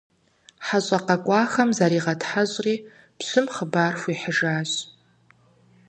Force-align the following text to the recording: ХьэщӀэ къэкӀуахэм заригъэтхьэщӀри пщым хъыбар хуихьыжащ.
ХьэщӀэ 0.65 0.99
къэкӀуахэм 1.05 1.69
заригъэтхьэщӀри 1.77 2.75
пщым 3.17 3.45
хъыбар 3.53 3.93
хуихьыжащ. 4.01 4.71